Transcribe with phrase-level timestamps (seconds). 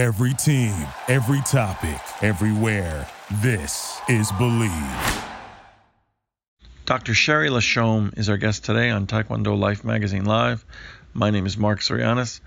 [0.00, 0.74] Every team,
[1.08, 3.06] every topic, everywhere.
[3.42, 5.24] This is Believe.
[6.86, 7.12] Dr.
[7.12, 10.64] Sherry Lashom is our guest today on Taekwondo Life Magazine Live.
[11.12, 12.40] My name is Mark Sorianis.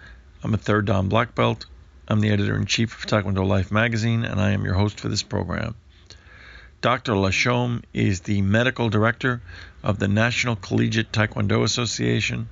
[0.44, 1.68] I'm a third Dan black belt.
[2.08, 5.08] I'm the editor in chief of Taekwondo Life Magazine, and I am your host for
[5.08, 5.76] this program.
[6.82, 7.12] Dr.
[7.12, 9.44] Lashom is the medical director
[9.84, 12.50] of the National Collegiate Taekwondo Association.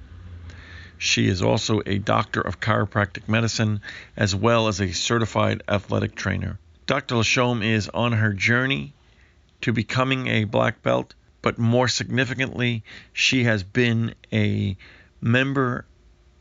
[1.03, 3.81] She is also a doctor of chiropractic medicine
[4.15, 6.59] as well as a certified athletic trainer.
[6.85, 7.15] Dr.
[7.15, 8.93] Lashom is on her journey
[9.61, 12.83] to becoming a black belt, but more significantly,
[13.13, 14.77] she has been a
[15.19, 15.87] member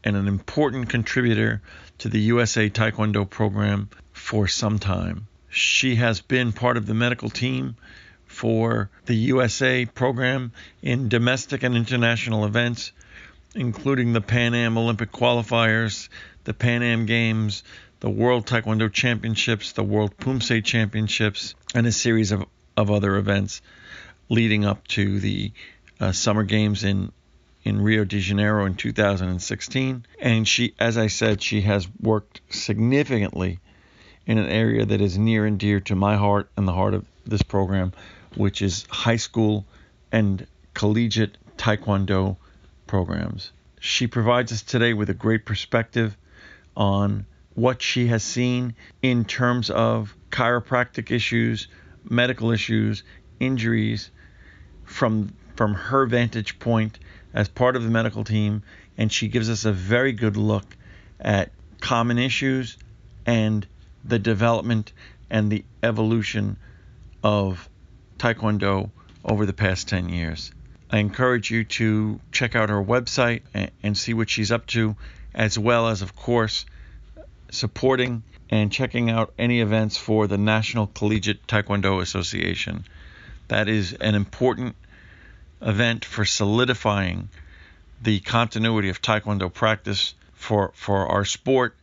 [0.04, 1.62] and an important contributor
[1.96, 5.26] to the USA Taekwondo program for some time.
[5.48, 7.76] She has been part of the medical team
[8.26, 12.92] for the USA program in domestic and international events,
[13.54, 16.08] including the Pan Am Olympic qualifiers,
[16.44, 17.62] the Pan Am Games,
[18.00, 22.44] the World Taekwondo Championships, the World Poomsae Championships, and a series of,
[22.76, 23.60] of other events
[24.28, 25.52] leading up to the
[25.98, 27.12] uh, Summer Games in
[27.62, 30.06] in Rio de Janeiro in 2016.
[30.18, 33.58] And she, as I said, she has worked significantly
[34.26, 37.04] in an area that is near and dear to my heart and the heart of
[37.26, 37.92] this program,
[38.34, 39.66] which is high school
[40.10, 42.36] and collegiate taekwondo
[42.90, 43.52] programs.
[43.78, 46.16] She provides us today with a great perspective
[46.76, 47.24] on
[47.54, 51.68] what she has seen in terms of chiropractic issues,
[52.02, 53.04] medical issues,
[53.38, 54.10] injuries
[54.84, 56.98] from from her vantage point
[57.32, 58.64] as part of the medical team,
[58.98, 60.76] and she gives us a very good look
[61.20, 62.76] at common issues
[63.24, 63.68] and
[64.04, 64.92] the development
[65.30, 66.56] and the evolution
[67.22, 67.68] of
[68.18, 68.90] Taekwondo
[69.24, 70.50] over the past 10 years.
[70.92, 73.42] I encourage you to check out her website
[73.82, 74.96] and, see what she's up to,
[75.34, 76.66] as well as, of course,
[77.50, 82.84] supporting and checking out any events for the National Collegiate Taekwondo Association.
[83.48, 84.74] That is an important
[85.62, 87.28] event for solidifying
[88.02, 91.76] the continuity of Taekwondo practice for, for our sport,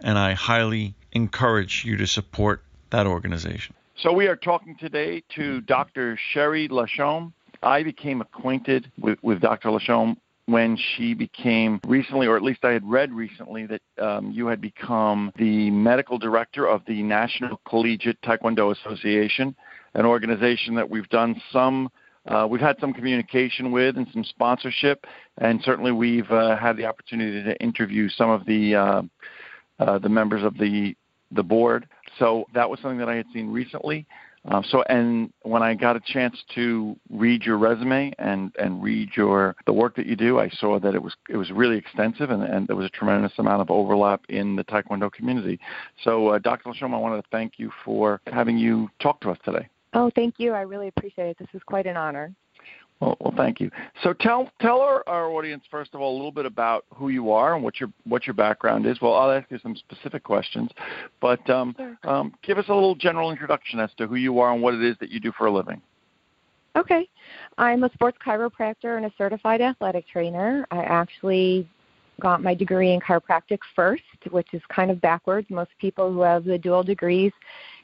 [0.00, 3.74] and I highly encourage you to support that organization.
[3.96, 6.16] So we are talking today to Dr.
[6.16, 7.32] Sherry Lashom.
[7.62, 9.70] I became acquainted with, with Dr.
[9.70, 14.46] Lashom when she became recently, or at least I had read recently, that um, you
[14.46, 19.54] had become the medical director of the National Collegiate Taekwondo Association,
[19.94, 21.90] an organization that we've done some
[22.28, 25.06] uh, we've had some communication with and some sponsorship,
[25.38, 29.02] and certainly we've uh, had the opportunity to interview some of the uh,
[29.78, 30.94] uh, the members of the
[31.32, 31.86] the board.
[32.18, 34.06] So that was something that I had seen recently.
[34.46, 39.10] Um, so and when I got a chance to read your resume and and read
[39.16, 42.30] your the work that you do, I saw that it was it was really extensive
[42.30, 45.58] and, and there was a tremendous amount of overlap in the Taekwondo community.
[46.04, 46.70] So uh, Dr.
[46.70, 49.68] Lashom, I wanted to thank you for having you talk to us today.
[49.94, 50.52] Oh, thank you.
[50.52, 51.38] I really appreciate it.
[51.38, 52.32] This is quite an honor.
[53.00, 53.70] Well, well, thank you.
[54.02, 57.30] So tell tell our, our audience first of all a little bit about who you
[57.30, 59.00] are and what your what your background is.
[59.00, 60.70] Well, I'll ask you some specific questions,
[61.20, 61.96] but um, sure.
[62.04, 64.82] um, give us a little general introduction as to who you are and what it
[64.82, 65.80] is that you do for a living.
[66.76, 67.08] Okay,
[67.56, 70.66] I'm a sports chiropractor and a certified athletic trainer.
[70.70, 71.68] I actually
[72.20, 75.48] got my degree in chiropractic first, which is kind of backwards.
[75.50, 77.32] Most people who have the dual degrees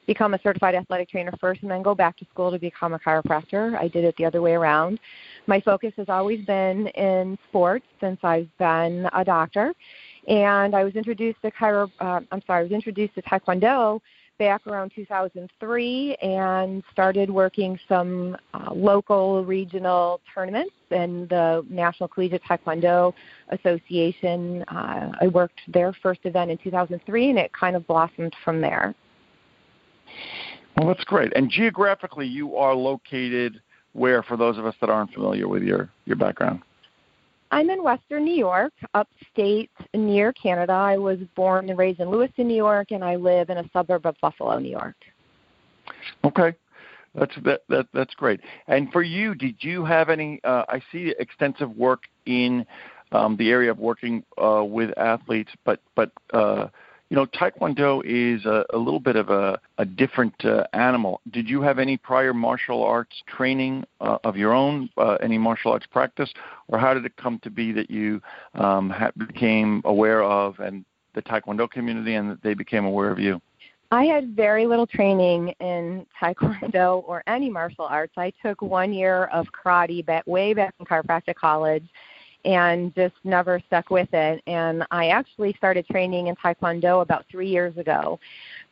[0.06, 2.98] become a certified athletic trainer first and then go back to school to become a
[2.98, 3.76] chiropractor.
[3.78, 5.00] I did it the other way around.
[5.46, 9.74] My focus has always been in sports since I've been a doctor.
[10.28, 14.00] And I was introduced to chiro, uh, I'm sorry, I was introduced to Taekwondo
[14.38, 22.42] back around 2003 and started working some uh, local regional tournaments in the National Collegiate
[22.42, 23.12] Taekwondo
[23.50, 24.64] Association.
[24.64, 28.94] Uh, I worked their first event in 2003 and it kind of blossomed from there.
[30.76, 31.32] Well, that's great.
[31.36, 33.60] And geographically, you are located
[33.92, 36.62] where, for those of us that aren't familiar with your, your background?
[37.50, 40.72] I'm in Western New York, upstate near Canada.
[40.72, 44.06] I was born and raised in Lewiston, New York, and I live in a suburb
[44.06, 44.96] of Buffalo, New York.
[46.24, 46.54] Okay.
[47.14, 48.40] That's that, that that's great.
[48.66, 50.40] And for you, did you have any?
[50.42, 52.66] Uh, I see extensive work in
[53.12, 56.66] um, the area of working uh, with athletes, but but uh,
[57.14, 61.20] you know, Taekwondo is a, a little bit of a, a different uh, animal.
[61.30, 65.70] Did you have any prior martial arts training uh, of your own, uh, any martial
[65.70, 66.34] arts practice,
[66.66, 68.20] or how did it come to be that you
[68.54, 70.84] um, ha- became aware of and
[71.14, 73.40] the Taekwondo community and that they became aware of you?
[73.92, 78.14] I had very little training in Taekwondo or any martial arts.
[78.16, 81.86] I took one year of karate back, way back in chiropractic college
[82.44, 84.42] and just never stuck with it.
[84.46, 88.18] And I actually started training in Taekwondo about three years ago.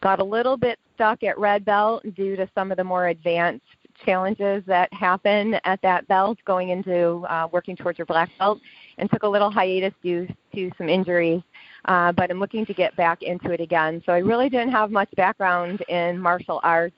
[0.02, 3.64] Got a little bit stuck at red belt due to some of the more advanced
[4.04, 8.60] challenges that happen at that belt going into uh, working towards your black belt
[8.98, 11.42] and took a little hiatus due to some injuries.
[11.86, 14.02] Uh, but I'm looking to get back into it again.
[14.06, 16.94] So I really didn't have much background in martial arts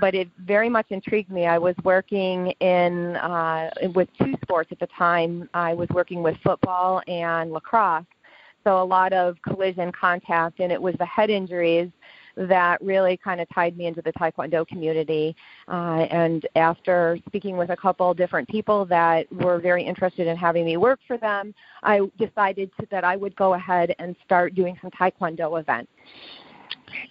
[0.00, 1.46] but it very much intrigued me.
[1.46, 5.48] I was working in uh, with two sports at the time.
[5.54, 8.04] I was working with football and lacrosse,
[8.64, 11.90] so a lot of collision contact, and it was the head injuries
[12.36, 15.34] that really kind of tied me into the Taekwondo community.
[15.68, 20.64] Uh, and after speaking with a couple different people that were very interested in having
[20.64, 24.78] me work for them, I decided to, that I would go ahead and start doing
[24.80, 25.90] some Taekwondo events.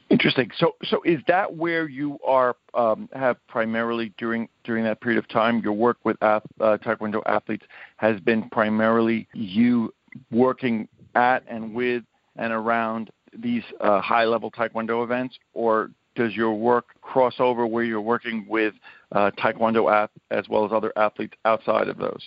[0.09, 0.49] Interesting.
[0.57, 5.27] So, so is that where you are um, have primarily during during that period of
[5.29, 7.65] time your work with uh, Taekwondo athletes
[7.97, 9.93] has been primarily you
[10.31, 12.03] working at and with
[12.35, 17.83] and around these uh, high level Taekwondo events, or does your work cross over where
[17.83, 18.73] you're working with
[19.11, 22.21] uh, Taekwondo ath- as well as other athletes outside of those?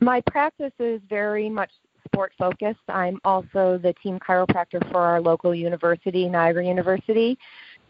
[0.00, 1.70] My practice is very much
[2.04, 2.80] sport focused.
[2.88, 7.38] I'm also the team chiropractor for our local university, Niagara University.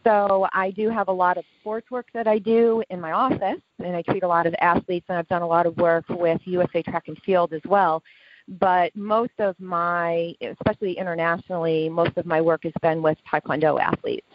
[0.05, 3.61] So I do have a lot of sports work that I do in my office,
[3.79, 6.41] and I treat a lot of athletes, and I've done a lot of work with
[6.45, 8.03] USA Track and Field as well.
[8.49, 14.27] But most of my, especially internationally, most of my work has been with Taekwondo athletes.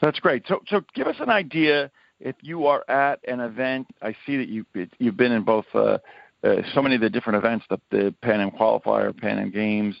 [0.00, 0.44] That's great.
[0.48, 3.86] So, so give us an idea if you are at an event.
[4.02, 4.66] I see that you
[4.98, 5.98] you've been in both uh,
[6.44, 9.96] uh, so many of the different events, the, the Pan Am qualifier, Pan Am Games,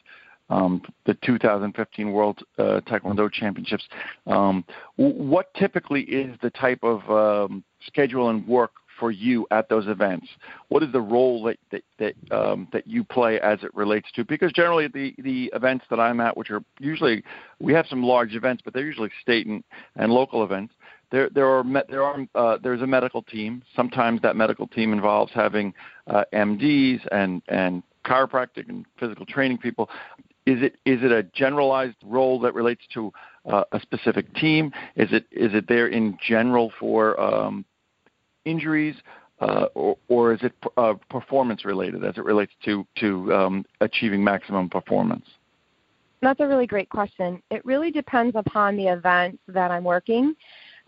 [0.48, 3.84] um, the 2015 World uh, Taekwondo Championships.
[4.26, 4.64] Um,
[4.96, 10.26] what typically is the type of um, schedule and work for you at those events?
[10.68, 14.24] What is the role that that that, um, that you play as it relates to?
[14.24, 17.24] Because generally, the the events that I'm at, which are usually
[17.60, 19.64] we have some large events, but they're usually state and,
[19.96, 20.74] and local events
[21.10, 23.62] there there are there are uh, there's a medical team.
[23.74, 25.74] Sometimes that medical team involves having
[26.06, 29.90] uh, MDs and and chiropractic and physical training people.
[30.46, 33.12] Is it is it a generalized role that relates to
[33.50, 34.72] uh, a specific team?
[34.96, 37.64] Is it is it there in general for um,
[38.44, 38.96] injuries,
[39.40, 44.22] uh, or, or is it uh, performance related as it relates to to um, achieving
[44.22, 45.26] maximum performance?
[46.22, 47.42] That's a really great question.
[47.50, 50.34] It really depends upon the event that I'm working.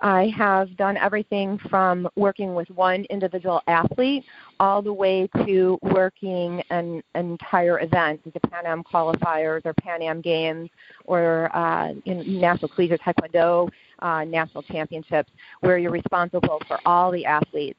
[0.02, 4.24] I have done everything from working with one individual athlete
[4.58, 10.20] all the way to working an entire event, the Pan Am qualifiers or Pan Am
[10.20, 10.68] games
[11.04, 13.70] or uh, National Collegiate Taekwondo
[14.00, 17.78] uh, national championships, where you're responsible for all the athletes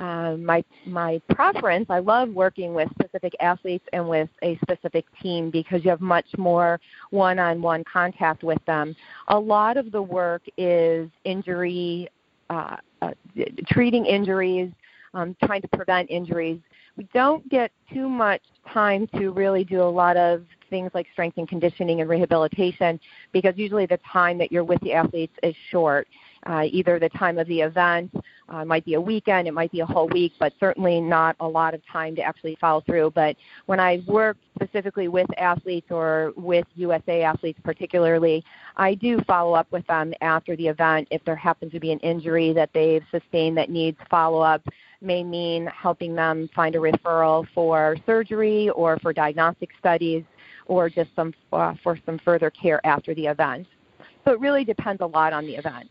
[0.00, 1.86] um, my my preference.
[1.90, 6.26] I love working with specific athletes and with a specific team because you have much
[6.38, 6.80] more
[7.10, 8.96] one-on-one contact with them.
[9.28, 12.08] A lot of the work is injury,
[12.48, 13.10] uh, uh,
[13.68, 14.72] treating injuries,
[15.12, 16.58] um, trying to prevent injuries.
[16.96, 18.42] We don't get too much
[18.72, 22.98] time to really do a lot of things like strength and conditioning and rehabilitation
[23.32, 26.08] because usually the time that you're with the athletes is short
[26.46, 28.12] uh, either the time of the event,
[28.48, 31.46] uh, might be a weekend, it might be a whole week, but certainly not a
[31.46, 33.12] lot of time to actually follow through.
[33.14, 38.44] But when I work specifically with athletes or with USA athletes particularly,
[38.76, 41.98] I do follow up with them after the event if there happens to be an
[42.00, 44.62] injury that they've sustained that needs follow up
[45.00, 50.24] may mean helping them find a referral for surgery or for diagnostic studies
[50.66, 53.66] or just some uh, for some further care after the event.
[54.24, 55.88] So it really depends a lot on the event.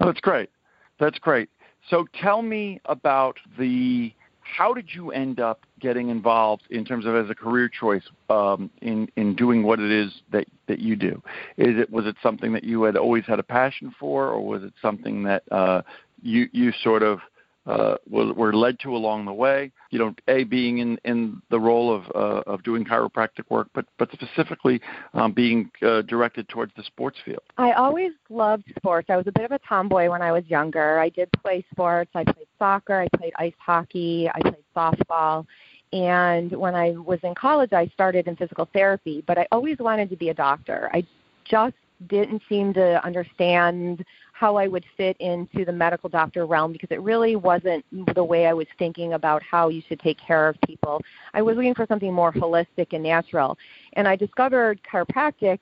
[0.00, 0.50] Oh, that's great.
[0.98, 1.48] That's great.
[1.88, 7.16] So tell me about the how did you end up getting involved in terms of
[7.16, 11.22] as a career choice um, in in doing what it is that that you do?
[11.56, 14.62] Is it was it something that you had always had a passion for, or was
[14.62, 15.82] it something that uh,
[16.22, 17.20] you you sort of
[17.66, 19.72] uh, were led to along the way.
[19.90, 23.86] You know, a being in in the role of uh, of doing chiropractic work, but
[23.98, 24.80] but specifically
[25.14, 27.42] um, being uh, directed towards the sports field.
[27.58, 29.10] I always loved sports.
[29.10, 30.98] I was a bit of a tomboy when I was younger.
[30.98, 32.10] I did play sports.
[32.14, 33.00] I played soccer.
[33.00, 34.28] I played ice hockey.
[34.32, 35.46] I played softball.
[35.92, 39.22] And when I was in college, I started in physical therapy.
[39.26, 40.90] But I always wanted to be a doctor.
[40.92, 41.04] I
[41.44, 41.76] just
[42.08, 44.04] didn't seem to understand
[44.38, 48.46] how I would fit into the medical doctor realm because it really wasn't the way
[48.46, 51.00] I was thinking about how you should take care of people.
[51.32, 53.56] I was looking for something more holistic and natural.
[53.94, 55.58] And I discovered chiropractic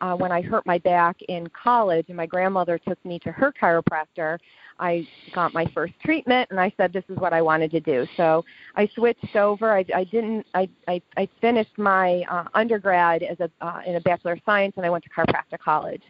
[0.00, 3.52] uh, when I hurt my back in college, and my grandmother took me to her
[3.52, 4.38] chiropractor.
[4.80, 8.08] I got my first treatment, and I said this is what I wanted to do.
[8.16, 9.72] So I switched over.
[9.72, 10.44] I, I didn't.
[10.52, 14.74] I, I I finished my uh, undergrad as a uh, in a bachelor of science,
[14.76, 16.02] and I went to chiropractic college.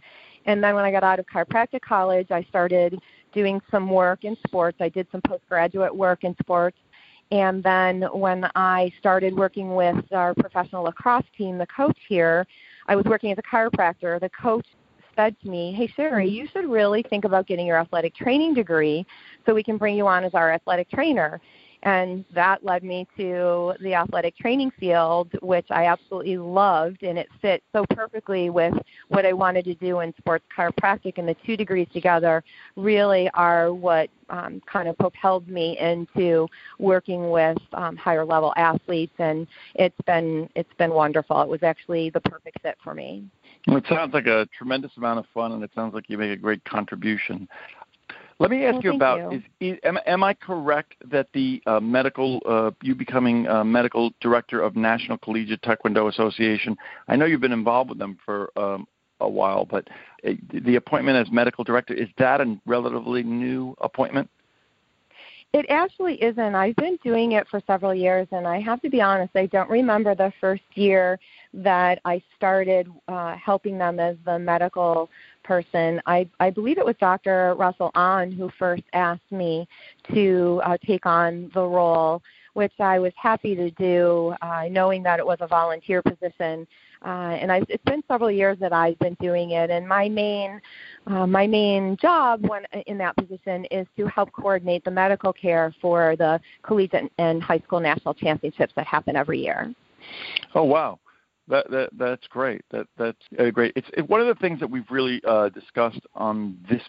[0.47, 2.99] And then when I got out of chiropractic college, I started
[3.33, 4.79] doing some work in sports.
[4.81, 6.79] I did some postgraduate work in sports.
[7.33, 12.47] And then when I started working with our professional lacrosse team, the coach here,
[12.87, 14.21] I was working as a chiropractor.
[14.21, 14.67] The coach
[15.17, 16.35] said to me, Hey, Sherry, mm-hmm.
[16.35, 19.05] you should really think about getting your athletic training degree
[19.45, 21.41] so we can bring you on as our athletic trainer
[21.87, 27.29] and that led me to the athletic training field which i absolutely loved and it
[27.41, 28.75] fit so perfectly with
[29.09, 32.43] what i wanted to do in sports chiropractic and the two degrees together
[32.75, 36.49] really are what um, kind of propelled me into
[36.81, 42.11] working with um, higher level athletes and it's been it's been wonderful it was actually
[42.11, 43.25] the perfect fit for me
[43.69, 46.37] it sounds like a tremendous amount of fun, and it sounds like you make a
[46.41, 47.49] great contribution.
[48.39, 49.43] Let me ask well, you about: you.
[49.61, 54.61] Is, am, am, I correct that the uh, medical, uh, you becoming uh, medical director
[54.61, 56.77] of National Collegiate Taekwondo Association?
[57.09, 58.87] I know you've been involved with them for um,
[59.21, 59.89] a while, but
[60.27, 64.29] uh, the appointment as medical director is that a relatively new appointment?
[65.55, 66.55] It actually isn't.
[66.55, 69.71] I've been doing it for several years, and I have to be honest, I don't
[69.71, 71.19] remember the first year
[71.55, 75.09] that I started uh, helping them as the medical
[75.47, 76.01] person.
[76.07, 77.55] I, I believe it was Dr.
[77.57, 79.67] Russell Ahn who first asked me
[80.13, 82.23] to uh, take on the role,
[82.55, 86.67] which I was happy to do, uh, knowing that it was a volunteer position.
[87.05, 89.71] Uh, and I, it's been several years that I've been doing it.
[89.71, 90.61] And my main,
[91.07, 95.75] uh, my main job when in that position is to help coordinate the medical care
[95.81, 99.73] for the collegiate and high school national championships that happen every year.
[100.55, 100.99] Oh wow!
[101.49, 102.63] That, that that's great.
[102.71, 103.73] That that's uh, great.
[103.77, 106.83] It's it, one of the things that we've really uh, discussed on this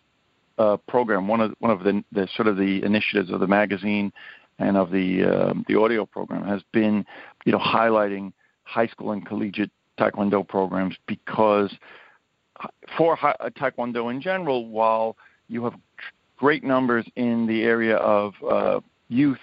[0.57, 1.27] uh, program.
[1.27, 4.11] One of one of the, the sort of the initiatives of the magazine
[4.59, 7.05] and of the um, the audio program has been,
[7.45, 8.33] you know, highlighting
[8.63, 11.73] high school and collegiate taekwondo programs because
[12.97, 15.15] for high, uh, taekwondo in general, while
[15.47, 15.73] you have
[16.37, 19.39] great numbers in the area of uh, youth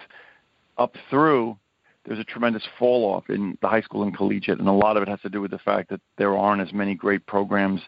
[0.79, 1.57] up through
[2.05, 5.03] there's a tremendous fall off in the high school and collegiate, and a lot of
[5.03, 7.81] it has to do with the fact that there aren't as many great programs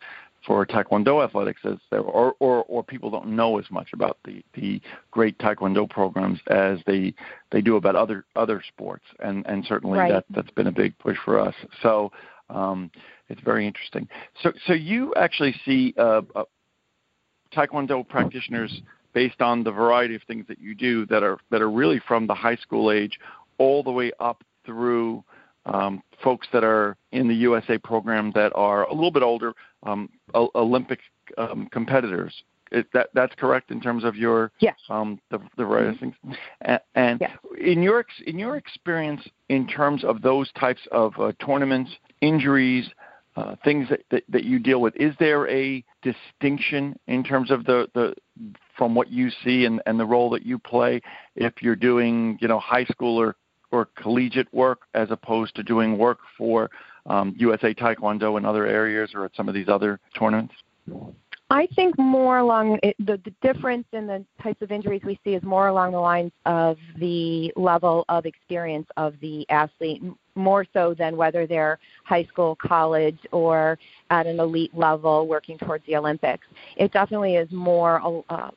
[0.47, 4.43] for Taekwondo athletics as there, or, or or people don't know as much about the
[4.55, 4.81] the
[5.11, 7.13] great Taekwondo programs as they
[7.51, 10.13] they do about other other sports, and and certainly right.
[10.13, 11.55] that that's been a big push for us.
[11.83, 12.13] So
[12.49, 12.91] um,
[13.29, 14.09] it's very interesting.
[14.43, 16.45] So so you actually see uh, uh,
[17.53, 18.83] Taekwondo practitioners
[19.13, 22.27] based on the variety of things that you do that are that are really from
[22.27, 23.19] the high school age
[23.59, 25.25] all the way up through
[25.67, 30.09] um, folks that are in the USA program that are a little bit older, um,
[30.35, 31.01] Olympic
[31.39, 32.35] um, competitors.
[32.73, 34.75] It, that that's correct in terms of your yes.
[34.89, 36.11] um, the the various mm-hmm.
[36.23, 36.37] things.
[36.63, 37.31] And, and yes.
[37.61, 42.89] in your in your experience, in terms of those types of uh, tournaments, injuries,
[43.37, 47.65] uh, things that, that, that you deal with, is there a distinction in terms of
[47.67, 48.15] the, the
[48.77, 51.01] from what you see and, and the role that you play
[51.37, 53.37] if you're doing you know high school or
[53.71, 56.71] or collegiate work as opposed to doing work for
[57.07, 60.55] um, USA Taekwondo and other areas or at some of these other tournaments?
[61.49, 65.35] I think more along it, the, the difference in the types of injuries we see
[65.35, 70.03] is more along the lines of the level of experience of the athlete,
[70.35, 73.79] more so than whether they're high school, college, or
[74.11, 76.47] at an elite level working towards the Olympics.
[76.77, 78.51] It definitely is more uh,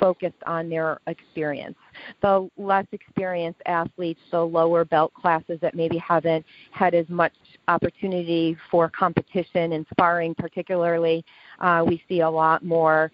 [0.00, 1.76] focused on their experience.
[2.22, 7.32] The less experienced athletes, the lower belt classes that maybe haven't had as much
[7.68, 11.24] opportunity for competition and sparring, particularly,
[11.62, 13.10] uh, we see a lot more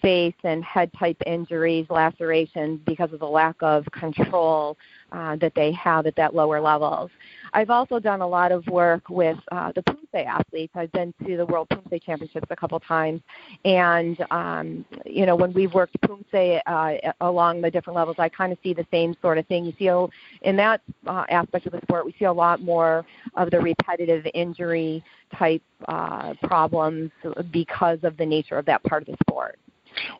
[0.00, 4.76] face and head type injuries, lacerations because of the lack of control
[5.12, 7.10] uh, that they have at that lower levels.
[7.52, 10.72] I've also done a lot of work with uh, the Poomsae athletes.
[10.76, 13.20] I've been to the World Poomsae Championships a couple times,
[13.64, 18.52] and um, you know when we've worked Poomsae uh, along the different levels, I kind
[18.52, 19.64] of see the same sort of thing.
[19.64, 19.88] You see,
[20.42, 24.26] in that uh, aspect of the sport, we see a lot more of the repetitive
[24.34, 25.02] injury
[25.36, 27.10] type uh, problems
[27.50, 29.58] because of the nature of that part of the sport.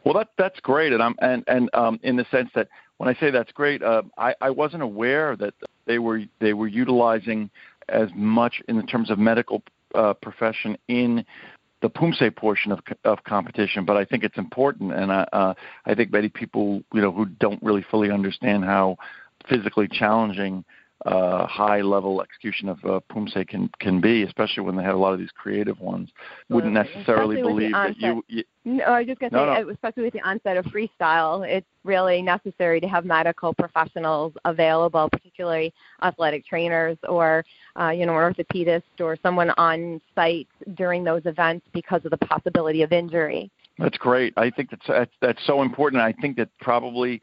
[0.04, 2.68] Well, that that's great, and I'm and and um, in the sense that
[3.00, 5.54] when I say that's great, uh, I I wasn't aware that
[5.86, 7.48] they were they were utilizing
[7.88, 9.62] as much in terms of medical
[9.94, 11.24] uh, profession in
[11.80, 15.54] the Poomsae portion of of competition, but I think it's important, and I uh,
[15.86, 18.98] I think many people you know who don't really fully understand how
[19.48, 20.62] physically challenging
[21.06, 24.98] uh, high level execution of uh, Poomsae can can be, especially when they have a
[24.98, 26.10] lot of these creative ones.
[26.50, 28.44] Wouldn't necessarily believe that you, you.
[28.66, 29.70] No, I was just going to no, say, no.
[29.70, 35.72] especially with the onset of freestyle, it's really necessary to have medical professionals available, particularly
[36.02, 37.44] athletic trainers or
[37.80, 42.18] uh, you know an orthopedist or someone on site during those events because of the
[42.18, 43.50] possibility of injury.
[43.78, 44.34] That's great.
[44.36, 46.02] I think that's that's, that's so important.
[46.02, 47.22] I think that probably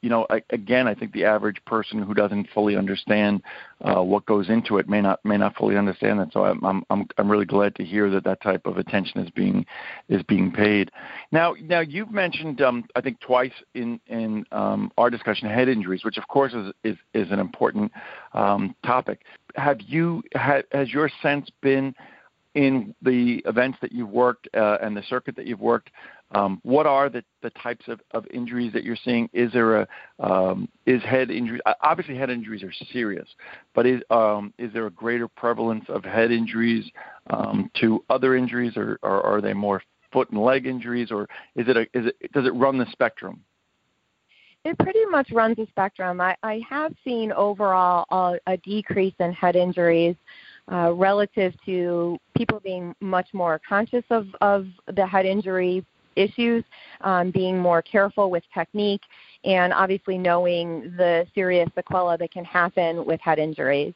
[0.00, 3.42] you know, I, again, I think the average person who doesn't fully understand
[3.80, 6.32] uh, what goes into it may not may not fully understand that.
[6.32, 9.66] So I'm I'm I'm really glad to hear that that type of attention is being
[10.08, 10.90] is being paid.
[11.32, 16.04] Now now you've mentioned um, I think twice in in um, our discussion head injuries,
[16.04, 17.90] which of course is is, is an important
[18.34, 19.22] um, topic.
[19.56, 21.94] Have you has your sense been
[22.54, 25.90] in the events that you've worked uh, and the circuit that you've worked
[26.32, 29.30] um, what are the, the types of, of injuries that you're seeing?
[29.32, 31.60] Is there a um, is head injury?
[31.82, 33.26] Obviously, head injuries are serious,
[33.74, 36.84] but is um, is there a greater prevalence of head injuries
[37.30, 39.82] um, to other injuries, or, or are they more
[40.12, 41.22] foot and leg injuries, or
[41.56, 43.42] is it a, is it does it run the spectrum?
[44.64, 46.20] It pretty much runs the spectrum.
[46.20, 50.16] I, I have seen overall a, a decrease in head injuries.
[50.70, 55.82] Uh, relative to people being much more conscious of, of the head injury
[56.18, 56.64] issues,
[57.02, 59.02] um, being more careful with technique,
[59.44, 63.94] and obviously knowing the serious sequelae that can happen with head injuries.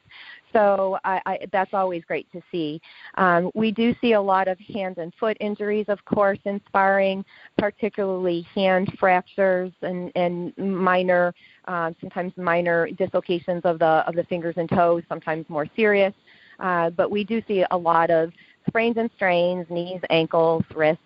[0.52, 2.80] So I, I, that's always great to see.
[3.16, 7.24] Um, we do see a lot of hand and foot injuries, of course, in sparring,
[7.58, 11.34] particularly hand fractures and, and minor,
[11.66, 16.12] um, sometimes minor dislocations of the of the fingers and toes, sometimes more serious.
[16.60, 18.30] Uh, but we do see a lot of
[18.68, 21.02] sprains and strains, knees, ankles, wrists,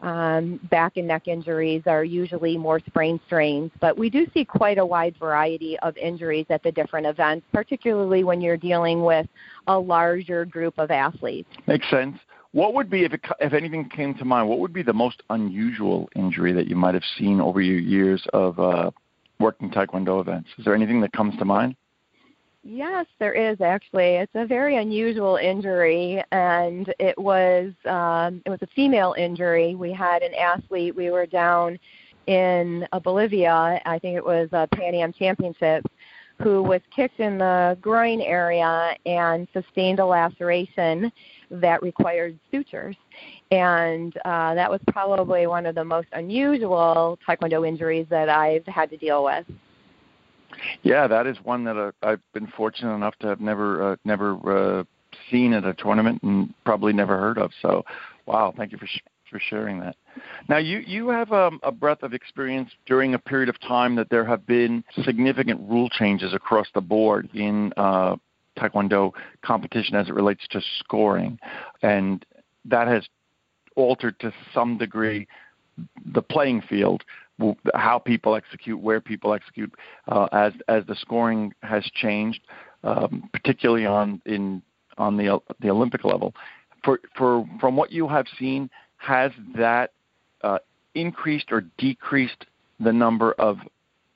[0.00, 4.78] um, back and neck injuries are usually more sprain strains, but we do see quite
[4.78, 9.26] a wide variety of injuries at the different events, particularly when you're dealing with
[9.66, 11.48] a larger group of athletes.
[11.66, 12.16] Makes sense.
[12.52, 15.22] What would be, if, it, if anything came to mind, what would be the most
[15.30, 18.90] unusual injury that you might have seen over your years of uh,
[19.38, 20.48] working Taekwondo events?
[20.58, 21.76] Is there anything that comes to mind?
[22.70, 24.16] Yes, there is actually.
[24.16, 29.74] It's a very unusual injury, and it was um, it was a female injury.
[29.74, 30.94] We had an athlete.
[30.94, 31.78] We were down
[32.26, 33.80] in uh, Bolivia.
[33.86, 35.86] I think it was a Pan Am Championship,
[36.42, 41.10] who was kicked in the groin area and sustained a laceration
[41.50, 42.96] that required sutures.
[43.50, 48.90] And uh, that was probably one of the most unusual Taekwondo injuries that I've had
[48.90, 49.46] to deal with.
[50.82, 54.80] Yeah, that is one that uh, I've been fortunate enough to have never uh, never
[54.80, 54.84] uh,
[55.30, 57.50] seen at a tournament and probably never heard of.
[57.60, 57.84] So,
[58.26, 59.96] wow, thank you for sh- for sharing that.
[60.48, 64.10] Now, you you have um, a breadth of experience during a period of time that
[64.10, 68.16] there have been significant rule changes across the board in uh,
[68.56, 71.38] Taekwondo competition as it relates to scoring,
[71.82, 72.24] and
[72.64, 73.04] that has
[73.76, 75.26] altered to some degree
[76.12, 77.04] the playing field
[77.74, 79.72] how people execute, where people execute,
[80.08, 82.40] uh, as as the scoring has changed,
[82.84, 84.62] um, particularly on in
[84.96, 86.34] on the the Olympic level.
[86.84, 89.92] For for from what you have seen, has that
[90.42, 90.58] uh,
[90.94, 92.46] increased or decreased
[92.80, 93.58] the number of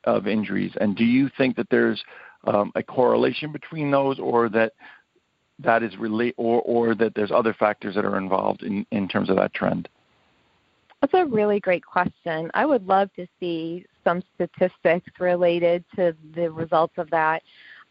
[0.05, 0.73] of injuries?
[0.81, 2.03] And do you think that there's
[2.45, 4.73] um, a correlation between those, or that
[5.61, 9.31] that is relate, or or that there's other factors that are involved in in terms
[9.31, 9.89] of that trend?
[11.03, 12.49] That's a really great question.
[12.55, 17.43] I would love to see some statistics related to the results of that.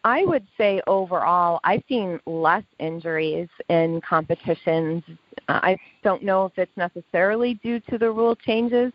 [0.06, 5.04] I would say overall, I've seen less injuries in competitions.
[5.50, 8.94] I don't know if it's necessarily due to the rule changes.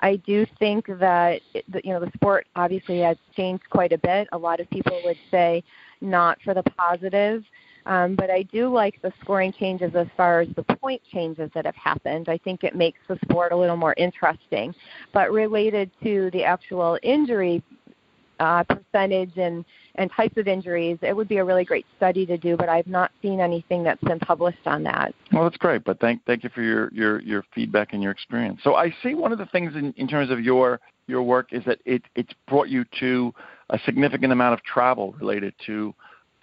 [0.00, 4.28] I do think that you know the sport obviously has changed quite a bit.
[4.32, 5.62] A lot of people would say
[6.00, 7.44] not for the positive.
[7.88, 11.64] Um, but I do like the scoring changes as far as the point changes that
[11.64, 12.28] have happened.
[12.28, 14.74] I think it makes the sport a little more interesting.
[15.14, 17.62] But related to the actual injury
[18.40, 22.36] uh, percentage and, and types of injuries, it would be a really great study to
[22.36, 25.14] do, but I've not seen anything that's been published on that.
[25.32, 28.60] Well, that's great, but thank, thank you for your, your, your feedback and your experience.
[28.62, 31.64] So I see one of the things in, in terms of your, your work is
[31.64, 33.34] that it, it's brought you to
[33.70, 35.94] a significant amount of travel related to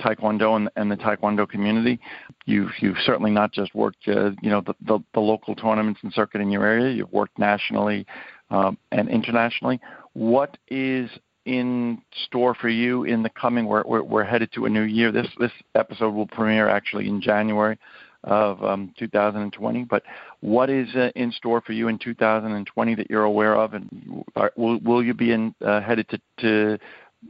[0.06, 2.00] Taekwondo and, and the Taekwondo community.
[2.46, 6.13] You've you've certainly not just worked uh, you know the, the, the local tournaments and
[6.13, 6.94] circuit in your area.
[6.94, 8.06] You've worked nationally
[8.50, 9.80] um, and internationally.
[10.13, 11.10] What is
[11.46, 13.65] in store for you in the coming?
[13.65, 15.12] We're, we're, we're headed to a new year.
[15.12, 17.78] This this episode will premiere actually in January
[18.26, 19.84] of um, 2020.
[19.84, 20.04] But
[20.41, 24.52] what is uh, in store for you in 2020 that you're aware of, and are,
[24.56, 26.78] will will you be in, uh, headed to, to uh,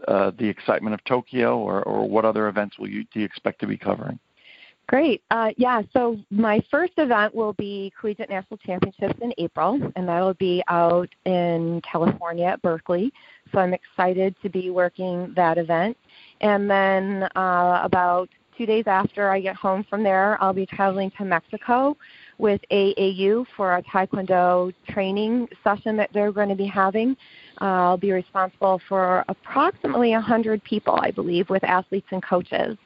[0.08, 3.68] the excitement of Tokyo, or, or what other events will you do you expect to
[3.68, 4.20] be covering?
[4.88, 5.24] Great.
[5.32, 10.36] Uh, yeah, so my first event will be Collegiate National Championships in April, and that'll
[10.36, 13.12] be out in California at Berkeley.
[13.52, 15.98] So I'm excited to be working that event.
[16.42, 21.12] And then uh, about two days after I get home from there, I'll be traveling
[21.18, 21.98] to Mexico
[22.38, 27.16] with AAU for a Taekwondo training session that they're going to be having.
[27.62, 32.78] Uh, I'll be responsible for approximately 100 people, I believe, with athletes and coaches.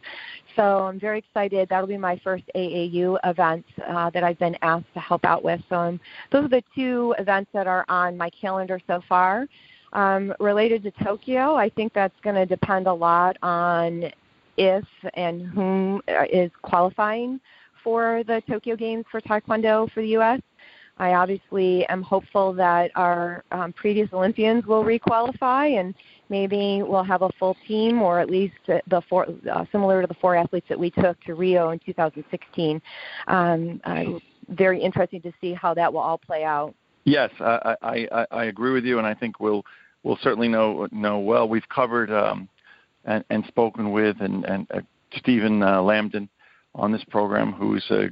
[0.56, 1.70] So I'm very excited.
[1.70, 5.62] That'll be my first AAU event uh, that I've been asked to help out with.
[5.70, 6.00] So I'm,
[6.32, 9.48] those are the two events that are on my calendar so far.
[9.94, 14.12] Um, related to Tokyo, I think that's going to depend a lot on
[14.58, 17.40] if and whom uh, is qualifying
[17.84, 20.42] for the Tokyo Games for Taekwondo for the U.S.
[20.98, 25.96] I obviously am hopeful that our um, previous Olympians will requalify and
[26.28, 30.14] maybe we'll have a full team or at least the four, uh, similar to the
[30.16, 32.82] four athletes that we took to Rio in 2016.
[33.28, 34.04] Um, uh,
[34.50, 36.76] very interesting to see how that will all play out.
[37.06, 39.64] Yes, I, I, I agree with you, and I think we'll
[40.04, 41.48] we'll certainly know know well.
[41.48, 42.50] We've covered um,
[43.06, 44.82] and, and spoken with and, and uh,
[45.18, 46.28] Stephen uh, Lambdin
[46.76, 48.10] on this program, who's a,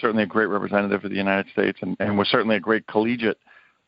[0.00, 3.38] certainly a great representative of the United States, and, and was certainly a great collegiate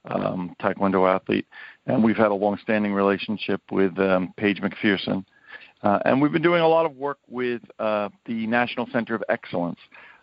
[0.07, 1.47] um, Taekwondo athlete.
[1.87, 5.25] And we've had a long-standing relationship with um, Paige McPherson,
[5.83, 9.23] uh, and we've been doing a lot of work with uh, the National Center of
[9.29, 9.79] Excellence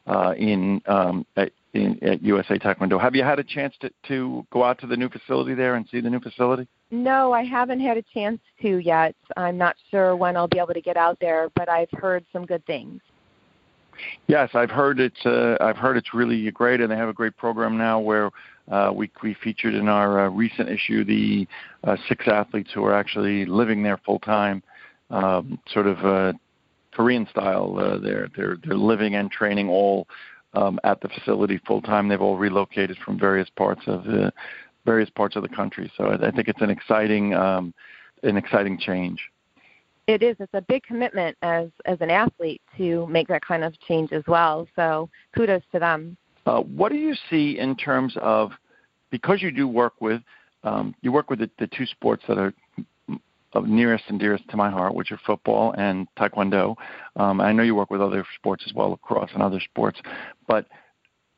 [0.08, 3.00] uh, in um, at, in, at USA Taekwondo.
[3.00, 5.86] Have you had a chance to, to go out to the new facility there and
[5.92, 6.68] see the new facility?
[6.92, 9.16] No, I haven't had a chance to yet.
[9.38, 12.46] I'm not sure when I'll be able to get out there, but I've heard some
[12.46, 13.02] good things.
[14.28, 17.36] Yes, I've heard it's uh, I've heard it's really great, and they have a great
[17.38, 18.30] program now where
[18.72, 21.48] uh, we we featured in our uh, recent issue the
[21.84, 24.62] uh, six athletes who are actually living there full time,
[25.10, 26.34] um, sort of uh,
[26.94, 27.78] Korean style.
[27.78, 30.08] Uh, they're they're they're living and training all
[30.54, 32.08] um, at the facility full time.
[32.08, 34.32] They've all relocated from various parts of the
[34.86, 35.92] various parts of the country.
[35.98, 37.74] So I, I think it's an exciting um,
[38.24, 39.20] an exciting change.
[40.10, 40.36] It is.
[40.40, 44.24] It's a big commitment as as an athlete to make that kind of change as
[44.28, 44.68] well.
[44.76, 46.18] So kudos to them.
[46.48, 48.50] Uh, what do you see in terms of
[49.12, 50.24] because you do work with
[50.64, 52.56] um, you work with the, the two sports that are
[53.54, 56.76] of nearest and dearest to my heart, which are football and taekwondo.
[57.16, 60.00] Um, I know you work with other sports as well, lacrosse and other sports,
[60.48, 60.66] but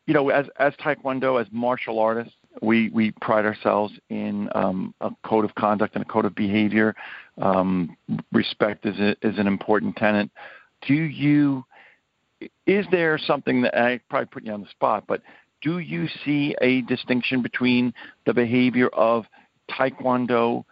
[0.07, 5.11] you know, as as taekwondo, as martial artists, we we pride ourselves in um, a
[5.23, 6.95] code of conduct and a code of behavior.
[7.41, 7.95] Um,
[8.31, 10.29] respect is a, is an important tenet.
[10.87, 11.65] Do you?
[12.65, 15.21] Is there something that I probably put you on the spot, but
[15.61, 17.93] do you see a distinction between
[18.25, 19.25] the behavior of
[19.69, 20.65] taekwondo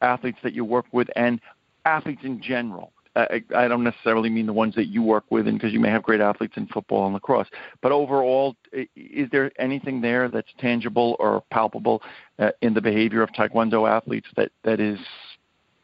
[0.00, 1.40] athletes that you work with and
[1.84, 2.92] athletes in general?
[3.16, 5.90] I, I don't necessarily mean the ones that you work with, and because you may
[5.90, 7.48] have great athletes in football and lacrosse.
[7.82, 12.02] But overall, is there anything there that's tangible or palpable
[12.38, 14.98] uh, in the behavior of Taekwondo athletes that that is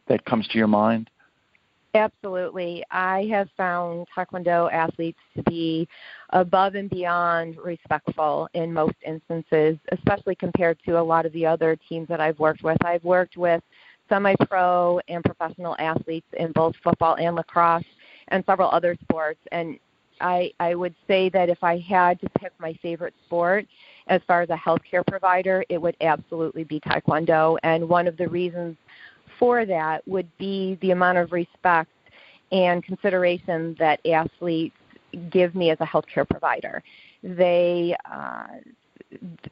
[0.09, 1.11] that comes to your mind?
[1.97, 2.85] Absolutely.
[2.91, 5.89] I have found Taekwondo athletes to be
[6.31, 11.79] above and beyond respectful in most instances, especially compared to a lot of the other
[11.89, 12.77] teams that I've worked with.
[12.85, 13.63] I've worked with
[14.09, 17.85] semi pro and professional athletes in both football and lacrosse
[18.29, 19.41] and several other sports.
[19.53, 19.79] And
[20.21, 23.67] I, I would say that if I had to pick my favorite sport
[24.09, 27.59] as far as a healthcare provider, it would absolutely be Taekwondo.
[27.63, 28.77] And one of the reasons
[29.39, 31.91] for that would be the amount of respect
[32.53, 34.77] and consideration that athletes
[35.31, 36.83] give me as a healthcare provider.
[37.23, 38.47] They uh,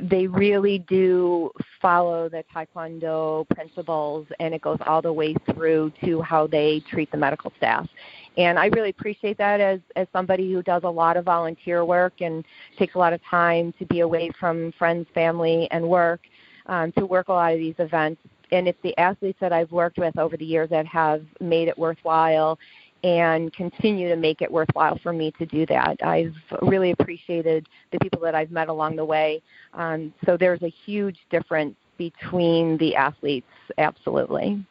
[0.01, 1.51] they really do
[1.81, 7.11] follow the taekwondo principles and it goes all the way through to how they treat
[7.11, 7.89] the medical staff.
[8.37, 12.21] And i really appreciate that as as somebody who does a lot of volunteer work
[12.21, 12.45] and
[12.79, 16.21] takes a lot of time to be away from friends family and work
[16.67, 18.21] um, to work a lot of these events.
[18.51, 21.79] And it's the athletes that i've worked with over the years that have made it
[21.79, 22.59] worthwhile
[23.05, 26.03] and continue to make it worthwhile for me to do that.
[26.03, 29.43] I've really appreciated the people that I've met along the way.
[29.75, 34.65] Um, so there's a huge difference between the athletes, absolutely.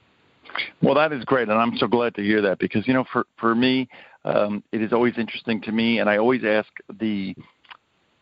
[0.81, 3.25] Well, that is great, and I'm so glad to hear that because you know, for
[3.37, 3.87] for me,
[4.25, 6.69] um, it is always interesting to me, and I always ask
[6.99, 7.35] the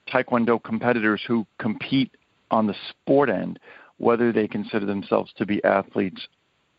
[0.07, 2.11] Taekwondo competitors who compete
[2.51, 3.59] on the sport end
[3.97, 6.27] whether they consider themselves to be athletes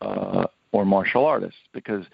[0.01, 2.05] uh, or martial artists because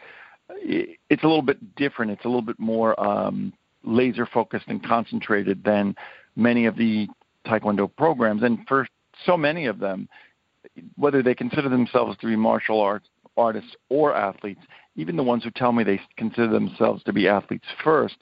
[0.50, 2.12] it's a little bit different.
[2.12, 3.52] It's a little bit more um,
[3.84, 5.94] laser focused and concentrated than
[6.36, 7.08] many of the
[7.46, 8.42] Taekwondo programs.
[8.42, 8.86] And for
[9.24, 10.08] so many of them,
[10.96, 14.60] whether they consider themselves to be martial arts artists or athletes,
[14.96, 18.16] even the ones who tell me they consider themselves to be athletes first,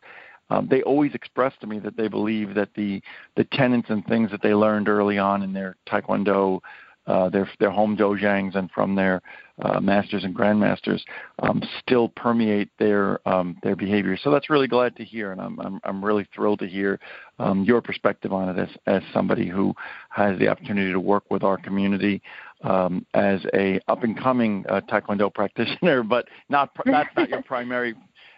[0.50, 3.02] um, they always express to me that they believe that the
[3.36, 6.60] the tenets and things that they learned early on in their taekwondo,
[7.06, 9.22] uh, their their home dojangs and from their
[9.62, 11.00] uh, masters and grandmasters,
[11.42, 14.16] um, still permeate their um, their behavior.
[14.22, 16.98] So that's really glad to hear, and I'm I'm, I'm really thrilled to hear
[17.38, 19.74] um, your perspective on it as as somebody who
[20.10, 22.22] has the opportunity to work with our community
[22.62, 27.94] um, as a up and coming uh, taekwondo practitioner, but not that's not your primary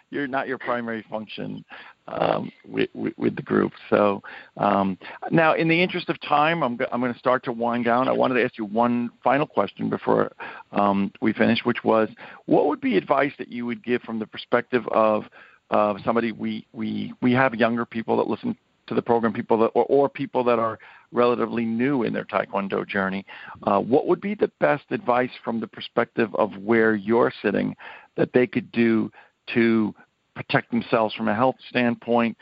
[0.09, 1.63] you're not your primary function
[2.07, 3.71] um, with, with, with, the group.
[3.89, 4.23] So
[4.57, 4.97] um,
[5.31, 8.07] now, in the interest of time, I'm, I'm going to start to wind down.
[8.07, 10.31] I wanted to ask you one final question before
[10.71, 12.09] um, we finish, which was,
[12.45, 15.25] what would be advice that you would give from the perspective of
[15.71, 19.67] uh, somebody we we we have younger people that listen to the program, people that
[19.75, 20.79] or, or people that are
[21.11, 23.25] relatively new in their Taekwondo journey.
[23.63, 27.75] Uh, what would be the best advice from the perspective of where you're sitting
[28.15, 29.11] that they could do
[29.53, 29.93] to
[30.35, 32.37] protect themselves from a health standpoint,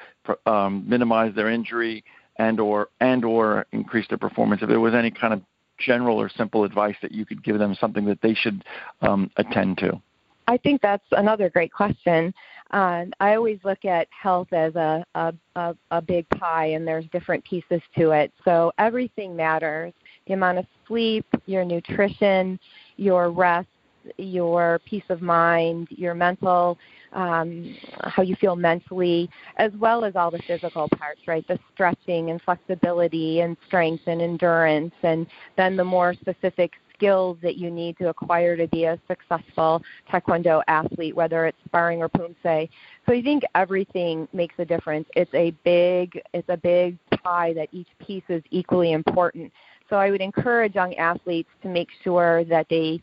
[0.45, 2.03] um, minimize their injury,
[2.37, 4.61] and or and or increase their performance.
[4.61, 5.41] If there was any kind of
[5.79, 8.63] general or simple advice that you could give them, something that they should
[9.01, 10.01] um, attend to.
[10.47, 12.33] I think that's another great question.
[12.71, 17.05] Uh, I always look at health as a, a, a, a big pie, and there's
[17.11, 18.31] different pieces to it.
[18.45, 19.93] So everything matters
[20.25, 22.59] the amount of sleep, your nutrition,
[22.95, 23.67] your rest,
[24.17, 26.77] your peace of mind, your mental,
[27.17, 31.45] um, how you feel mentally, as well as all the physical parts, right?
[31.47, 35.25] The stretching and flexibility and strength and endurance, and
[35.57, 40.61] then the more specific skills that you need to acquire to be a successful taekwondo
[40.67, 42.69] athlete, whether it's sparring or poomsae.
[43.05, 45.07] So I think everything makes a difference.
[45.15, 49.51] It's a big it's a big pie that each piece is equally important.
[49.89, 52.99] So I would encourage young athletes to make sure that they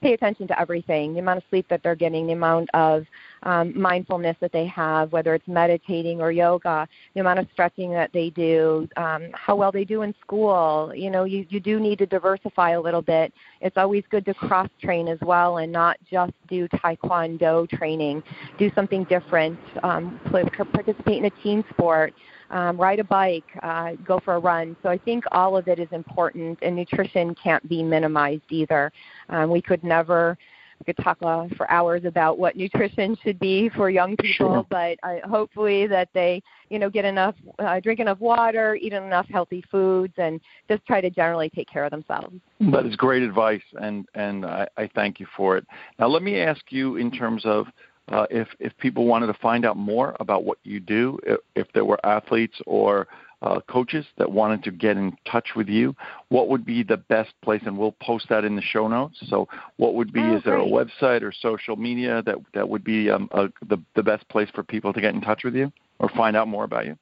[0.00, 3.04] pay attention to everything the amount of sleep that they're getting, the amount of
[3.42, 8.10] um, mindfulness that they have, whether it's meditating or yoga, the amount of stretching that
[8.12, 10.92] they do, um, how well they do in school.
[10.94, 13.32] You know, you, you do need to diversify a little bit.
[13.60, 18.22] It's always good to cross train as well and not just do taekwondo training.
[18.58, 22.14] Do something different, um, play, participate in a team sport
[22.50, 24.76] um, ride a bike, uh, go for a run.
[24.82, 28.92] So I think all of it is important, and nutrition can't be minimized either.
[29.28, 30.36] Um, we could never
[30.84, 35.16] could talk uh, for hours about what nutrition should be for young people, but uh,
[35.28, 40.14] hopefully that they, you know, get enough, uh, drink enough water, eat enough healthy foods,
[40.16, 42.34] and just try to generally take care of themselves.
[42.72, 45.66] That is great advice, and and I, I thank you for it.
[45.98, 47.66] Now let me ask you in terms of
[48.08, 51.72] uh, if if people wanted to find out more about what you do, if, if
[51.72, 53.06] there were athletes or
[53.42, 55.94] uh, coaches that wanted to get in touch with you,
[56.28, 57.62] what would be the best place?
[57.64, 59.18] And we'll post that in the show notes.
[59.28, 60.20] So, what would be?
[60.20, 63.78] Oh, is there a website or social media that that would be um, a, the
[63.96, 66.64] the best place for people to get in touch with you or find out more
[66.64, 66.96] about you?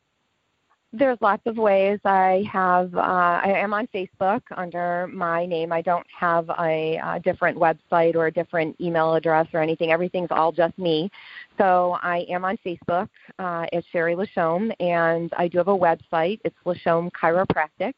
[0.92, 1.98] There's lots of ways.
[2.06, 3.00] I have uh,
[3.44, 5.70] I am on Facebook under my name.
[5.70, 9.90] I don't have a, a different website or a different email address or anything.
[9.92, 11.10] Everything's all just me.
[11.58, 16.40] So I am on Facebook uh, as Sherry Lashome, and I do have a website.
[16.44, 17.92] It's Lashome Chiropractic.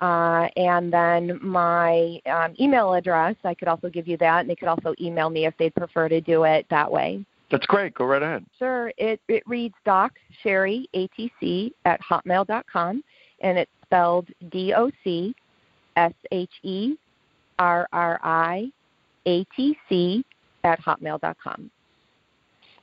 [0.00, 4.56] Uh, and then my um, email address, I could also give you that, and they
[4.56, 7.24] could also email me if they'd prefer to do it that way.
[7.50, 7.94] That's great.
[7.94, 8.44] Go right ahead.
[8.58, 8.92] Sure.
[8.96, 13.04] It it reads Doc Sherry ATC at hotmail.com,
[13.40, 15.34] and it's spelled D O C
[15.96, 16.96] S H E
[17.58, 18.70] R R I
[19.26, 20.24] A T C
[20.64, 21.70] at hotmail.com.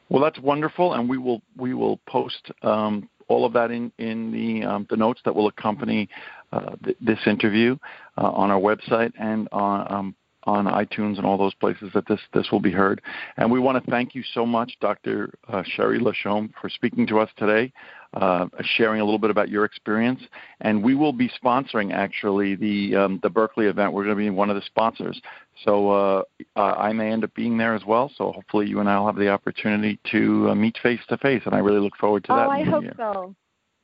[0.10, 4.32] Well, that's wonderful, and we will we will post um, all of that in in
[4.32, 6.08] the um, the notes that will accompany
[6.52, 7.78] uh, th- this interview
[8.18, 12.20] uh, on our website and on um, on iTunes and all those places that this
[12.34, 13.02] this will be heard.
[13.38, 15.34] And we want to thank you so much, Dr.
[15.48, 17.72] Uh, Sherry Lashome, for speaking to us today,
[18.14, 20.22] uh, sharing a little bit about your experience.
[20.62, 23.94] And we will be sponsoring actually the um, the Berkeley event.
[23.94, 25.20] We're going to be one of the sponsors.
[25.64, 26.24] So uh,
[26.56, 28.12] uh, I may end up being there as well.
[28.18, 31.44] So hopefully you and I will have the opportunity to uh, meet face to face.
[31.46, 32.48] And I really look forward to that.
[32.48, 32.94] Oh, I hope year.
[32.98, 33.36] so.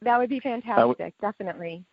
[0.01, 1.13] That would be fantastic.
[1.19, 1.83] Definitely.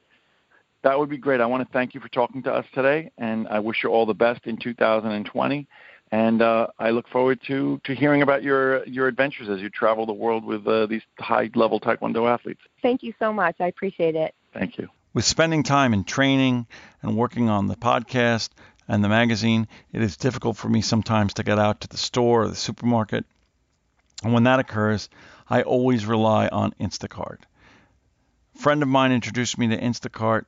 [0.82, 1.40] That would be great.
[1.40, 4.06] I want to thank you for talking to us today, and I wish you all
[4.06, 5.66] the best in 2020.
[6.12, 10.06] And uh, I look forward to, to hearing about your your adventures as you travel
[10.06, 12.60] the world with uh, these high level Taekwondo athletes.
[12.80, 13.56] Thank you so much.
[13.58, 14.32] I appreciate it.
[14.54, 14.88] Thank you.
[15.14, 16.66] With spending time in training
[17.02, 18.50] and working on the podcast
[18.86, 22.42] and the magazine, it is difficult for me sometimes to get out to the store
[22.44, 23.24] or the supermarket
[24.22, 25.08] And when that occurs,
[25.48, 27.38] I always rely on Instacart.
[28.54, 30.44] A friend of mine introduced me to Instacart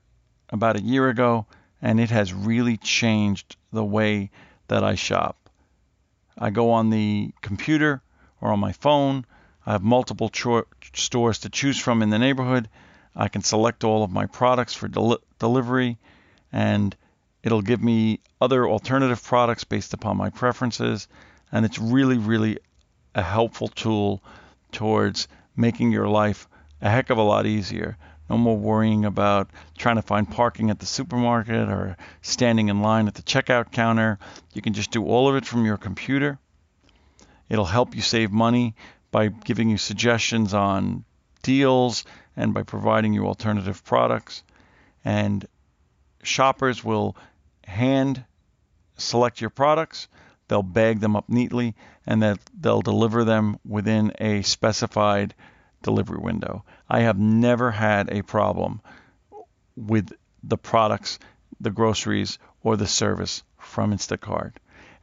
[0.50, 1.46] about a year ago,
[1.80, 4.30] and it has really changed the way
[4.68, 5.48] that I shop.
[6.36, 8.02] I go on the computer
[8.40, 9.24] or on my phone.
[9.66, 12.68] I have multiple cho- stores to choose from in the neighborhood.
[13.14, 15.98] I can select all of my products for del- delivery,
[16.52, 16.94] and
[17.42, 21.08] it'll give me other alternative products based upon my preferences.
[21.50, 22.58] And it's really, really
[23.14, 24.22] a helpful tool
[24.70, 26.46] towards making your life
[26.80, 27.96] a heck of a lot easier.
[28.28, 33.08] No more worrying about trying to find parking at the supermarket or standing in line
[33.08, 34.18] at the checkout counter.
[34.52, 36.38] You can just do all of it from your computer.
[37.48, 38.74] It'll help you save money
[39.10, 41.04] by giving you suggestions on
[41.42, 42.04] deals
[42.36, 44.42] and by providing you alternative products.
[45.04, 45.46] And
[46.22, 47.16] shoppers will
[47.64, 48.24] hand
[48.98, 50.08] select your products,
[50.48, 51.74] they'll bag them up neatly,
[52.06, 55.34] and that they'll deliver them within a specified
[55.82, 56.64] delivery window.
[56.88, 58.80] I have never had a problem
[59.76, 60.12] with
[60.42, 61.18] the products,
[61.60, 64.52] the groceries, or the service from Instacart.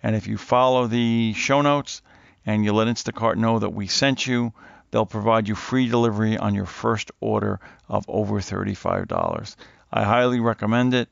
[0.04, 2.02] And if you follow the show notes
[2.46, 4.54] and you let Instacart know that we sent you,
[4.92, 7.60] they'll provide you free delivery on your first order
[7.90, 9.56] of over $35.
[9.92, 11.10] I highly recommend it,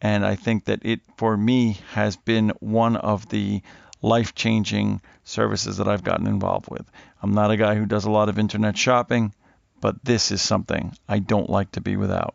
[0.00, 3.62] and I think that it, for me, has been one of the
[4.02, 6.90] life changing services that I've gotten involved with.
[7.22, 9.34] I'm not a guy who does a lot of internet shopping,
[9.80, 12.34] but this is something I don't like to be without.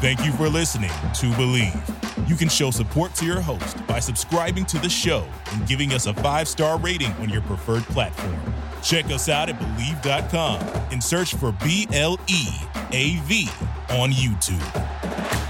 [0.00, 2.28] Thank you for listening to Bleav.
[2.28, 6.06] You can show support to your host by subscribing to the show and giving us
[6.06, 8.38] a five star rating on your preferred platform.
[8.82, 10.60] Check us out at Bleav.com
[10.90, 12.46] and search for B L E
[12.92, 13.48] A V
[13.90, 15.49] on YouTube.